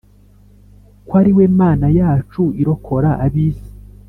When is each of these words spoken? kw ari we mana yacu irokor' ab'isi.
kw 1.07 1.13
ari 1.19 1.31
we 1.37 1.45
mana 1.59 1.85
yacu 1.99 2.43
irokor' 2.61 3.07
ab'isi. 3.25 3.69